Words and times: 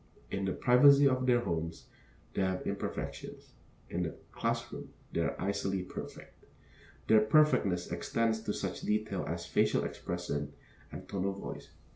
In 0.31 0.45
the 0.45 0.53
privacy 0.53 1.07
of 1.07 1.27
their 1.27 1.41
homes 1.41 1.85
they 2.33 2.41
have 2.41 2.63
their 2.63 2.73
imperfections; 2.73 3.51
in 3.87 4.01
the 4.01 4.15
class 4.31 4.73
room 4.73 4.89
they 5.11 5.21
are 5.21 5.39
icily 5.39 5.83
perfect. 5.83 6.43
Their 7.05 7.21
perfectness 7.21 7.91
extends 7.91 8.41
to 8.45 8.53
such 8.53 8.81
details 8.81 9.27
as 9.27 9.45
facial 9.45 9.83
expression 9.83 10.53
and 10.91 11.07
tone 11.07 11.25
of 11.25 11.35
voice. 11.37 11.69